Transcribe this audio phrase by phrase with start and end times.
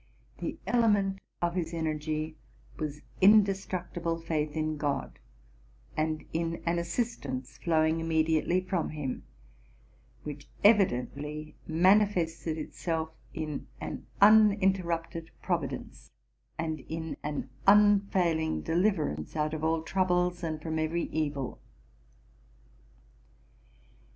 [0.39, 2.35] The element of his energy
[2.79, 5.19] was in destructible faith in God,
[5.95, 9.25] and in an assistance flowing imme diately from him,
[10.23, 16.09] which evidently manifested itself in an uninterrupted providence,
[16.57, 21.61] and in an unfailing deliverance out of all troubles and from every evil.